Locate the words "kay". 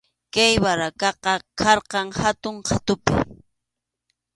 0.33-0.53